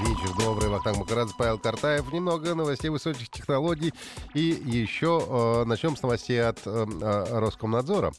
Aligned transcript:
Вечер 0.00 0.34
добрый, 0.38 0.70
Вахтанг 0.70 0.96
Макарадзе, 0.96 1.34
Павел 1.36 1.58
Картаев. 1.58 2.10
Немного 2.10 2.54
новостей 2.54 2.88
высоких 2.88 3.28
технологий. 3.28 3.92
И 4.32 4.40
еще 4.40 5.22
э, 5.28 5.64
начнем 5.66 5.94
с 5.94 6.02
новостей 6.02 6.42
от 6.42 6.58
э, 6.64 6.86
э, 7.02 7.38
Роскомнадзора. 7.38 8.10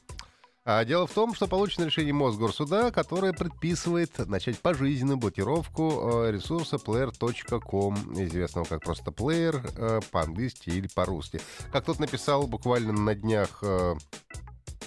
А 0.64 0.86
дело 0.86 1.08
в 1.08 1.12
том, 1.12 1.34
что 1.34 1.48
получено 1.48 1.86
решение 1.86 2.14
Мосгорсуда, 2.14 2.92
которое 2.92 3.34
предписывает 3.34 4.16
начать 4.28 4.60
пожизненную 4.60 5.18
блокировку 5.18 6.26
э, 6.26 6.32
ресурса 6.32 6.76
player.com, 6.76 7.96
известного 8.14 8.66
как 8.66 8.84
просто 8.84 9.10
player, 9.10 9.60
э, 9.76 10.02
по-английски 10.12 10.70
или 10.70 10.88
по-русски. 10.88 11.42
Как 11.72 11.84
тот 11.84 12.00
написал 12.00 12.46
буквально 12.46 12.94
на 12.94 13.16
днях 13.16 13.64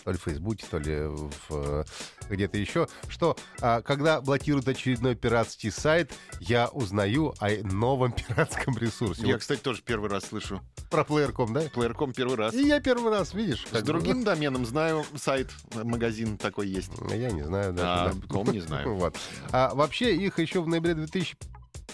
то 0.05 0.11
ли 0.13 0.19
в 0.19 0.23
Фейсбуке, 0.23 0.67
то 0.71 0.79
ли 0.79 0.97
в, 1.07 1.31
э, 1.51 1.85
где-то 2.29 2.59
еще, 2.59 2.89
что 3.09 3.37
а, 3.61 3.83
когда 3.83 4.21
блокируют 4.21 4.69
очередной 4.69 5.15
пиратский 5.15 5.71
сайт, 5.71 6.13
я 6.41 6.69
узнаю 6.69 7.35
о 7.41 7.49
новом 7.63 8.13
пиратском 8.29 8.77
ресурсе. 8.77 9.27
Я, 9.27 9.33
Вот 9.35 9.41
кстати, 9.41 9.61
тоже 9.61 9.83
первый 9.83 10.11
раз 10.11 10.25
слышу. 10.27 10.61
про 10.91 11.03
Player.com, 11.03 11.53
да? 11.55 11.63
Плеерком 11.73 12.13
первый 12.13 12.37
раз. 12.37 12.55
И 12.55 12.67
я 12.67 12.81
первый 12.81 13.11
раз, 13.11 13.35
видишь? 13.35 13.65
С 13.67 13.71
как 13.71 13.81
бы, 13.81 13.87
другим 13.87 14.25
доменом 14.25 14.67
знаю 14.67 15.05
сайт, 15.17 15.51
магазин 15.75 16.37
такой 16.37 16.69
есть. 16.69 16.91
ну, 17.01 17.15
Я 17.15 17.31
не 17.31 17.43
знаю. 17.43 17.75
А 17.79 18.13
да. 18.13 18.15
ком 18.29 18.51
не 18.51 18.61
знаю. 18.61 18.95
Вот. 18.95 19.17
А 19.51 19.75
вообще 19.75 20.15
их 20.15 20.39
еще 20.39 20.61
в 20.61 20.69
ноябре 20.69 20.95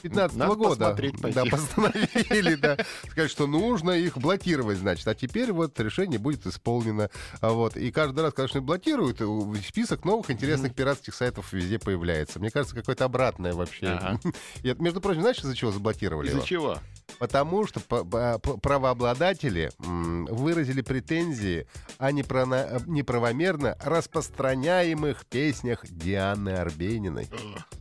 2015 0.02 0.36
Надо 0.36 0.54
года 0.54 0.96
да, 1.34 1.44
постановили, 1.44 2.54
да, 2.54 2.76
сказать, 3.10 3.30
что 3.30 3.46
нужно 3.46 3.90
их 3.92 4.16
блокировать, 4.18 4.78
значит. 4.78 5.06
А 5.08 5.14
теперь 5.14 5.52
вот 5.52 5.78
решение 5.80 6.18
будет 6.18 6.46
исполнено. 6.46 7.10
А 7.40 7.50
Вот. 7.50 7.76
И 7.76 7.90
каждый 7.92 8.20
раз, 8.20 8.32
конечно, 8.34 8.60
блокируют, 8.60 9.20
список 9.66 10.04
новых 10.04 10.30
интересных 10.30 10.74
пиратских 10.74 11.14
сайтов 11.14 11.52
везде 11.52 11.78
появляется. 11.78 12.38
Мне 12.40 12.50
кажется, 12.50 12.74
какое-то 12.74 13.04
обратное 13.04 13.52
вообще. 13.54 13.86
Ага. 13.86 14.20
И 14.62 14.74
между 14.78 15.00
прочим, 15.00 15.20
знаешь, 15.22 15.38
из-за 15.38 15.54
чего 15.54 15.70
заблокировали 15.70 16.28
Из-за 16.28 16.36
его? 16.38 16.46
чего? 16.46 16.78
Потому 17.18 17.66
что 17.66 17.80
правообладатели 17.80 19.70
выразили 19.78 20.80
претензии 20.82 21.66
о 21.98 22.12
неправо- 22.12 22.82
неправомерно 22.86 23.76
распространяемых 23.82 25.26
песнях 25.26 25.84
Дианы 25.88 26.50
Арбениной. 26.50 27.28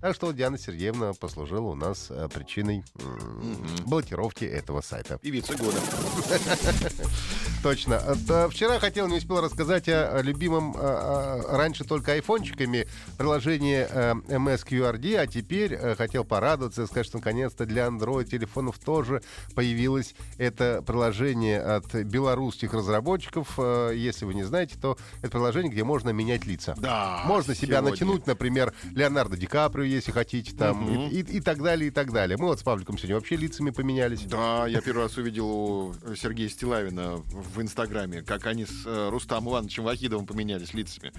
Так 0.02 0.16
что 0.16 0.31
Диана 0.31 0.58
Сергеевна 0.58 1.14
послужила 1.14 1.67
у 1.67 1.76
нас 1.76 2.09
э, 2.10 2.28
причиной 2.34 2.84
блокировки 3.86 4.46
этого 4.46 4.82
сайта. 4.82 5.18
Певица 5.20 5.56
года. 5.58 5.80
Точно. 7.64 8.00
Вчера 8.50 8.80
хотел, 8.80 9.08
не 9.08 9.18
успел 9.18 9.42
рассказать 9.42 9.88
о 9.90 10.22
любимом 10.22 10.76
э, 10.78 10.80
э, 10.82 11.58
раньше 11.58 11.84
только 11.84 12.14
айфончиками 12.14 12.88
приложении 13.18 13.86
э, 13.90 14.14
MS 14.28 14.66
QRD, 14.66 15.18
а 15.18 15.28
теперь 15.28 15.74
э, 15.74 15.96
хотел 15.96 16.24
порадоваться 16.24 16.84
и 16.84 16.86
сказать, 16.86 17.06
что 17.06 17.18
наконец-то 17.18 17.66
для 17.66 17.88
Android 17.88 18.26
телефонов 18.26 18.80
тоже 18.80 19.22
появилось 19.56 20.16
это 20.38 20.82
приложение 20.86 21.60
от 21.62 21.94
белорусских 21.94 22.73
разработчиков. 22.73 23.58
Если 23.94 24.26
вы 24.26 24.33
не 24.36 24.44
знаете, 24.44 24.76
то 24.82 24.98
это 25.22 25.32
приложение, 25.32 25.72
где 25.72 25.83
можно 25.83 26.10
менять 26.12 26.45
лица. 26.45 26.76
Да. 26.78 27.23
Можно 27.26 27.56
себя 27.56 27.78
сегодня. 27.80 27.92
натянуть, 27.92 28.28
например, 28.28 28.73
Леонардо 28.95 29.36
Ди 29.36 29.48
Каприо, 29.48 29.83
если 29.83 30.12
хотите, 30.12 30.56
там, 30.56 30.82
Мгм. 30.83 31.08
и, 31.10 31.20
и- 31.22 31.38
и 31.39 31.42
так 31.42 31.62
далее, 31.62 31.89
и 31.89 31.92
так 31.92 31.98
далее. 32.11 32.37
Мы 32.37 32.45
вот 32.48 32.60
с 32.60 32.64
Павликом 32.64 32.98
сегодня 32.98 33.15
вообще 33.15 33.36
лицами 33.36 33.70
поменялись. 33.71 34.23
Да, 34.23 34.67
я 34.67 34.82
первый 34.82 35.04
раз 35.04 35.17
увидел 35.17 35.48
у 35.48 35.95
Сергея 36.15 36.49
Стилавина 36.49 37.17
в 37.17 37.61
Инстаграме, 37.61 38.21
как 38.21 38.45
они 38.48 38.65
с 38.65 38.86
э, 38.86 39.10
Рустамом 39.10 39.54
Ивановичем 39.54 39.83
Вахидовым 39.83 40.26
поменялись 40.26 40.73
лицами. 40.73 41.11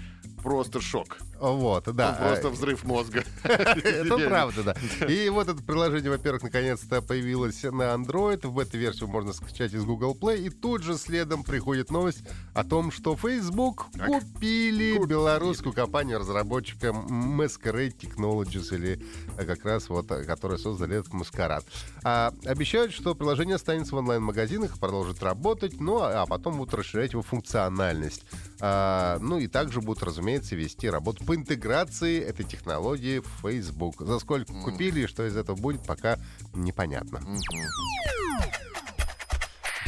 Просто 0.43 0.81
шок. 0.81 1.17
Вот, 1.39 1.85
да. 1.95 2.17
Ну, 2.19 2.27
Просто 2.27 2.49
взрыв 2.49 2.83
мозга. 2.83 3.23
Это 3.43 4.17
правда, 4.17 4.63
да. 4.63 5.05
И 5.05 5.29
вот 5.29 5.47
это 5.47 5.61
приложение, 5.61 6.09
во-первых, 6.09 6.41
наконец-то 6.43 7.01
появилось 7.01 7.61
на 7.63 7.93
Android. 7.93 8.47
В 8.47 8.57
этой 8.59 8.79
версию 8.79 9.09
можно 9.09 9.33
скачать 9.33 9.73
из 9.73 9.83
Google 9.85 10.17
Play. 10.19 10.39
И 10.45 10.49
тут 10.49 10.81
же 10.83 10.97
следом 10.97 11.43
приходит 11.43 11.91
новость 11.91 12.23
о 12.55 12.63
том, 12.63 12.91
что 12.91 13.15
Facebook 13.15 13.85
Так. 13.93 14.07
купили 14.07 14.97
Купили. 14.97 15.05
белорусскую 15.05 15.73
компанию-разработчика 15.73 16.87
Masquerade 16.87 17.95
Technologies, 17.95 18.73
или 18.75 18.99
э, 19.37 19.45
как 19.45 19.63
раз 19.65 19.89
вот, 19.89 20.09
э, 20.11 20.23
которая 20.23 20.57
создали 20.71 20.99
этот 20.99 21.13
маскарад. 21.13 21.65
А, 22.03 22.33
обещают, 22.45 22.93
что 22.93 23.15
приложение 23.15 23.55
останется 23.55 23.95
в 23.95 23.97
онлайн-магазинах, 23.97 24.79
продолжит 24.79 25.21
работать, 25.21 25.79
ну 25.79 25.99
а 26.01 26.21
а 26.21 26.25
потом 26.25 26.57
будут 26.57 26.73
расширять 26.73 27.13
его 27.13 27.21
функциональность. 27.21 28.23
А, 28.59 29.17
ну 29.19 29.39
и 29.39 29.47
также 29.47 29.81
будут, 29.81 30.03
разумеется, 30.03 30.55
вести 30.55 30.89
работу 30.89 31.25
по 31.25 31.35
интеграции 31.35 32.21
этой 32.21 32.45
технологии 32.45 33.19
в 33.19 33.41
Facebook. 33.41 34.01
За 34.01 34.19
сколько 34.19 34.53
купили 34.53 35.01
и 35.01 35.07
что 35.07 35.25
из 35.25 35.35
этого 35.35 35.55
будет, 35.55 35.85
пока 35.85 36.19
непонятно. 36.53 37.21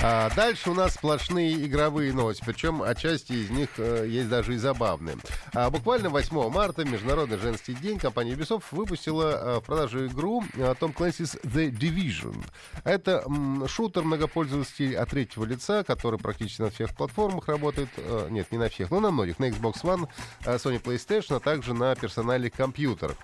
А 0.05 0.29
дальше 0.35 0.69
у 0.69 0.73
нас 0.73 0.95
сплошные 0.95 1.65
игровые 1.65 2.11
новости, 2.11 2.43
причем 2.45 2.83
отчасти 2.83 3.31
из 3.31 3.49
них 3.49 3.69
э, 3.77 4.05
есть 4.05 4.27
даже 4.27 4.53
и 4.53 4.57
забавные. 4.57 5.15
А 5.53 5.69
буквально 5.69 6.09
8 6.09 6.49
марта, 6.49 6.83
Международный 6.83 7.37
женский 7.37 7.73
день, 7.73 7.99
компания 7.99 8.33
Ubisoft 8.33 8.65
выпустила 8.71 9.31
э, 9.31 9.59
в 9.59 9.61
продажу 9.61 10.05
игру 10.07 10.43
э, 10.55 10.75
Tom 10.77 10.93
Clancy's 10.93 11.41
The 11.43 11.71
Division. 11.71 12.35
Это 12.83 13.23
м, 13.25 13.65
шутер 13.69 14.03
многопользователей 14.03 14.97
от 14.97 15.09
третьего 15.09 15.45
лица, 15.45 15.85
который 15.85 16.19
практически 16.19 16.63
на 16.63 16.69
всех 16.69 16.93
платформах 16.93 17.47
работает. 17.47 17.87
Э, 17.95 18.27
нет, 18.29 18.51
не 18.51 18.57
на 18.57 18.67
всех, 18.67 18.91
но 18.91 18.99
на 18.99 19.09
многих. 19.09 19.39
На 19.39 19.45
Xbox 19.45 19.83
One, 19.83 20.09
э, 20.43 20.57
Sony 20.57 20.83
PlayStation, 20.83 21.37
а 21.37 21.39
также 21.39 21.73
на 21.73 21.95
персональных 21.95 22.51
компьютерах. 22.51 23.15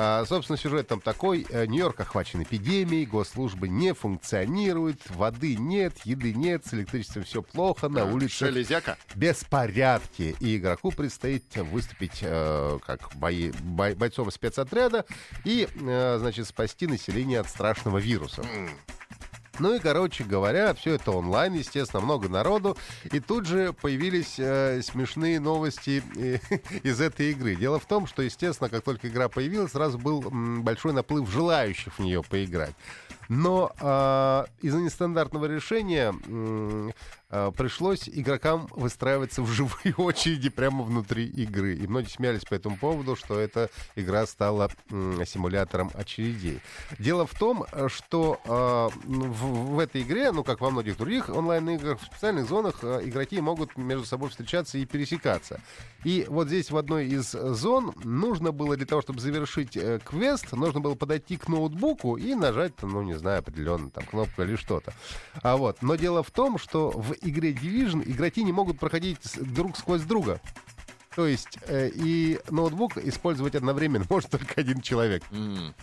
А, 0.00 0.24
собственно, 0.26 0.56
сюжет 0.56 0.86
там 0.86 1.00
такой. 1.00 1.44
Э, 1.50 1.66
Нью-Йорк 1.66 1.98
охвачен 1.98 2.40
эпидемией, 2.44 3.04
госслужбы 3.04 3.68
не 3.68 3.92
функционируют, 3.94 5.00
воды 5.10 5.56
нет, 5.56 5.98
еды 6.04 6.32
нет, 6.32 6.64
с 6.64 6.72
электричеством 6.72 7.24
все 7.24 7.42
плохо, 7.42 7.88
на 7.88 8.04
улицах 8.04 8.48
Шелезяка. 8.48 8.96
беспорядки. 9.16 10.36
И 10.38 10.56
игроку 10.58 10.92
предстоит 10.92 11.44
выступить 11.56 12.18
э, 12.22 12.78
как 12.86 13.10
бои- 13.16 13.50
бой- 13.60 13.96
бойцом 13.96 14.30
спецотряда 14.30 15.04
и, 15.44 15.66
э, 15.74 16.16
значит, 16.20 16.46
спасти 16.46 16.86
население 16.86 17.40
от 17.40 17.48
страшного 17.48 17.98
вируса. 17.98 18.44
Ну 19.58 19.74
и, 19.74 19.78
короче 19.78 20.24
говоря, 20.24 20.74
все 20.74 20.94
это 20.94 21.12
онлайн, 21.12 21.54
естественно, 21.54 22.02
много 22.02 22.28
народу. 22.28 22.76
И 23.04 23.20
тут 23.20 23.46
же 23.46 23.72
появились 23.72 24.34
э, 24.38 24.80
смешные 24.82 25.40
новости 25.40 26.02
э, 26.16 26.38
из 26.82 27.00
этой 27.00 27.32
игры. 27.32 27.56
Дело 27.56 27.78
в 27.78 27.84
том, 27.84 28.06
что, 28.06 28.22
естественно, 28.22 28.68
как 28.68 28.84
только 28.84 29.08
игра 29.08 29.28
появилась, 29.28 29.72
сразу 29.72 29.98
был 29.98 30.22
м, 30.22 30.62
большой 30.62 30.92
наплыв 30.92 31.28
желающих 31.30 31.98
в 31.98 32.02
нее 32.02 32.22
поиграть. 32.22 32.74
Но 33.28 33.72
э, 33.80 34.44
из-за 34.62 34.78
нестандартного 34.78 35.46
решения 35.46 36.14
э, 36.26 36.90
пришлось 37.56 38.08
игрокам 38.08 38.68
выстраиваться 38.70 39.42
в 39.42 39.48
живые 39.48 39.94
очереди 39.96 40.48
прямо 40.48 40.82
внутри 40.82 41.26
игры. 41.26 41.74
И 41.74 41.86
многие 41.86 42.08
смеялись 42.08 42.44
по 42.44 42.54
этому 42.54 42.76
поводу, 42.76 43.16
что 43.16 43.38
эта 43.38 43.70
игра 43.96 44.26
стала 44.26 44.70
симулятором 44.90 45.90
очередей. 45.94 46.60
Дело 46.98 47.26
в 47.26 47.34
том, 47.38 47.64
э, 47.70 47.88
что 47.88 48.40
э, 48.44 48.98
в, 49.06 49.74
в 49.74 49.78
этой 49.78 50.02
игре, 50.02 50.32
ну 50.32 50.44
как 50.44 50.60
во 50.60 50.70
многих 50.70 50.96
других 50.96 51.28
онлайн-играх, 51.28 52.00
в 52.00 52.04
специальных 52.04 52.48
зонах 52.48 52.76
э, 52.82 53.00
игроки 53.04 53.40
могут 53.40 53.76
между 53.76 54.04
собой 54.06 54.30
встречаться 54.30 54.78
и 54.78 54.86
пересекаться. 54.86 55.60
И 56.04 56.26
вот 56.28 56.48
здесь 56.48 56.70
в 56.70 56.76
одной 56.76 57.06
из 57.06 57.30
зон 57.30 57.92
нужно 58.04 58.52
было 58.52 58.76
для 58.76 58.86
того, 58.86 59.02
чтобы 59.02 59.20
завершить 59.20 59.76
э, 59.76 60.00
квест, 60.04 60.52
нужно 60.52 60.80
было 60.80 60.94
подойти 60.94 61.36
к 61.36 61.48
ноутбуку 61.48 62.16
и 62.16 62.34
нажать, 62.34 62.74
ну 62.82 63.02
не 63.02 63.14
знаю, 63.14 63.40
определенно 63.40 63.90
там 63.90 64.04
кнопку 64.04 64.42
или 64.42 64.56
что-то. 64.56 64.92
А 65.42 65.56
вот, 65.56 65.82
но 65.82 65.96
дело 65.96 66.22
в 66.22 66.30
том, 66.30 66.58
что 66.58 66.90
в 66.90 67.12
игре 67.22 67.52
Division 67.52 68.02
игроки 68.04 68.42
не 68.42 68.52
могут 68.52 68.78
проходить 68.78 69.18
друг 69.36 69.76
сквозь 69.76 70.02
друга. 70.02 70.40
То 71.14 71.26
есть 71.26 71.58
э, 71.66 71.90
и 71.92 72.38
ноутбук 72.48 72.96
использовать 72.98 73.54
одновременно 73.54 74.06
может 74.10 74.30
только 74.30 74.60
один 74.60 74.80
человек. 74.80 75.22
М. 75.30 75.74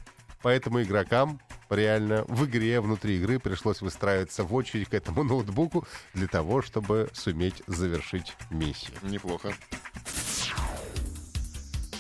Поэтому 0.41 0.81
игрокам 0.81 1.41
реально 1.69 2.23
в 2.27 2.45
игре, 2.45 2.79
внутри 2.79 3.17
игры 3.17 3.39
пришлось 3.39 3.81
выстраиваться 3.81 4.43
в 4.43 4.53
очередь 4.53 4.89
к 4.89 4.93
этому 4.93 5.23
ноутбуку 5.25 5.87
для 6.13 6.27
того, 6.27 6.61
чтобы 6.61 7.09
суметь 7.13 7.63
завершить 7.67 8.33
миссию. 8.49 8.93
Неплохо. 9.01 9.53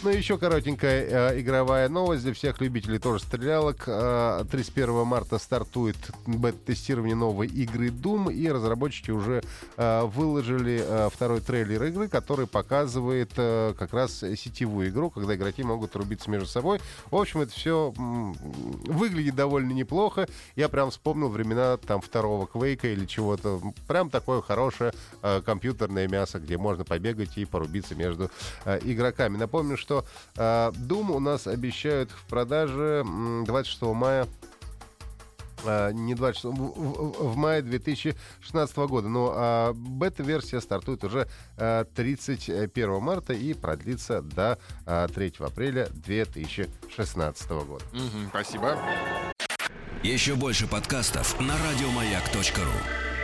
Ну 0.05 0.11
и 0.11 0.17
еще 0.17 0.37
коротенькая 0.37 1.31
э, 1.31 1.41
игровая 1.41 1.89
новость 1.89 2.21
для 2.21 2.33
всех 2.35 2.61
любителей 2.61 2.99
тоже 2.99 3.23
стрелялок. 3.23 3.85
Э, 3.87 4.45
31 4.51 5.03
марта 5.03 5.39
стартует 5.39 5.95
бета-тестирование 6.27 7.15
новой 7.15 7.47
игры 7.47 7.87
Doom, 7.87 8.31
и 8.31 8.47
разработчики 8.47 9.09
уже 9.09 9.41
э, 9.77 10.01
выложили 10.03 10.79
э, 10.79 11.09
второй 11.11 11.41
трейлер 11.41 11.85
игры, 11.85 12.07
который 12.07 12.45
показывает 12.45 13.31
э, 13.37 13.73
как 13.79 13.93
раз 13.93 14.19
сетевую 14.19 14.89
игру, 14.89 15.09
когда 15.09 15.33
игроки 15.33 15.63
могут 15.63 15.95
рубиться 15.95 16.29
между 16.29 16.47
собой. 16.47 16.79
В 17.09 17.15
общем, 17.15 17.41
это 17.41 17.53
все 17.53 17.91
выглядит 17.97 19.33
довольно 19.33 19.71
неплохо. 19.71 20.27
Я 20.55 20.69
прям 20.69 20.91
вспомнил 20.91 21.29
времена 21.29 21.77
там 21.77 21.99
второго 21.99 22.45
Квейка 22.45 22.89
или 22.89 23.07
чего-то. 23.07 23.59
Прям 23.87 24.11
такое 24.11 24.43
хорошее 24.43 24.93
э, 25.23 25.41
компьютерное 25.43 26.07
мясо, 26.07 26.37
где 26.37 26.59
можно 26.59 26.83
побегать 26.83 27.39
и 27.39 27.45
порубиться 27.45 27.95
между 27.95 28.29
э, 28.65 28.79
игроками. 28.83 29.37
Напомню, 29.37 29.77
что 29.77 29.94
э, 30.35 30.71
Doom 30.71 31.11
у 31.11 31.19
нас 31.19 31.47
обещают 31.47 32.11
в 32.11 32.23
продаже 32.25 33.03
м, 33.05 33.43
26 33.45 33.81
мая 33.93 34.27
а, 35.67 35.91
не 35.91 36.13
26, 36.13 36.45
в, 36.45 36.51
в- 36.51 37.31
в 37.33 37.37
мае 37.37 37.61
2016 37.63 38.77
года. 38.77 39.07
Но 39.07 39.33
а, 39.35 39.73
бета-версия 39.73 40.61
стартует 40.61 41.03
уже 41.03 41.27
а, 41.57 41.85
31 41.85 42.99
марта 43.01 43.33
и 43.33 43.53
продлится 43.53 44.21
до 44.21 44.59
а, 44.85 45.07
3 45.07 45.33
апреля 45.39 45.87
2016 45.91 47.49
года. 47.49 47.83
Мгм, 47.93 48.27
спасибо. 48.29 48.77
Еще 50.03 50.35
больше 50.35 50.67
подкастов 50.67 51.39
на 51.39 51.55
радиомаяк.ру. 51.57 53.14